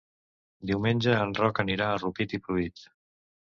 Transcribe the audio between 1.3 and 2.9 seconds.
Roc anirà a Rupit i Pruit.